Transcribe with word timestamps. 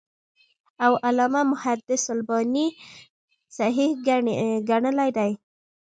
او 0.85 0.91
علامه 1.07 1.41
محدِّث 1.51 2.03
الباني 2.15 2.67
صحيح 3.57 3.89
ګڼلی 4.69 5.09
دی. 5.17 5.31